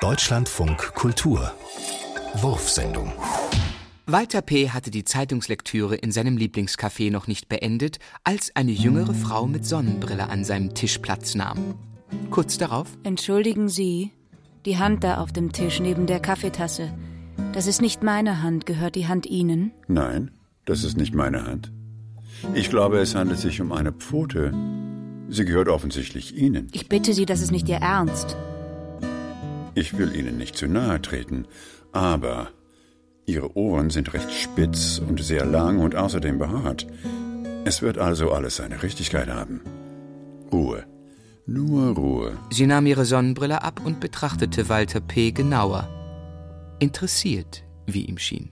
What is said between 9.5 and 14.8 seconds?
Sonnenbrille an seinem Tisch Platz nahm. Kurz darauf Entschuldigen Sie, die